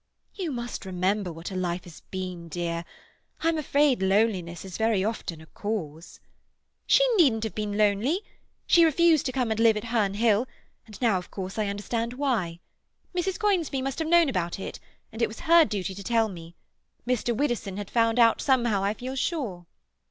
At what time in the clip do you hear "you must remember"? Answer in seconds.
0.33-1.31